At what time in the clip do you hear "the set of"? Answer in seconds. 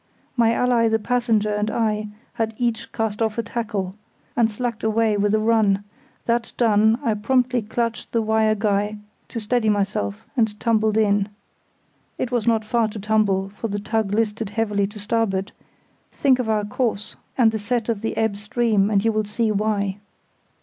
17.51-18.01